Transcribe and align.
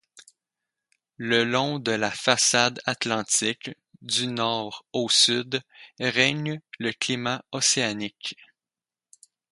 Le 1.17 1.43
long 1.43 1.77
de 1.77 1.91
la 1.91 2.09
façade 2.09 2.81
Atlantique, 2.87 3.69
du 4.01 4.25
nord 4.25 4.83
au 4.93 5.09
sud, 5.09 5.61
règne 5.99 6.59
le 6.79 6.91
climat 6.91 7.43
océanique. 7.51 8.35